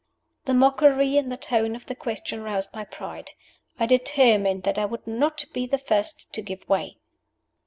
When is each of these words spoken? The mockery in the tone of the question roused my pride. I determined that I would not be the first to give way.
The 0.45 0.55
mockery 0.55 1.15
in 1.15 1.29
the 1.29 1.37
tone 1.37 1.75
of 1.75 1.85
the 1.85 1.93
question 1.93 2.41
roused 2.41 2.73
my 2.73 2.83
pride. 2.85 3.29
I 3.79 3.85
determined 3.85 4.63
that 4.63 4.79
I 4.79 4.85
would 4.85 5.05
not 5.05 5.45
be 5.53 5.67
the 5.67 5.77
first 5.77 6.33
to 6.33 6.41
give 6.41 6.67
way. 6.67 6.97